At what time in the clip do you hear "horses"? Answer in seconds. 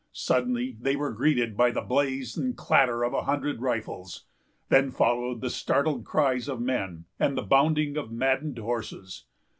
8.57-9.25